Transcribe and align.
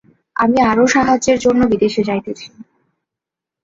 আমি 0.35 0.57
আরও 0.63 0.85
সাহায্যের 0.87 1.37
জন্য 1.39 1.61
বিদেশ 1.71 1.93
যাইতেছি। 2.07 2.47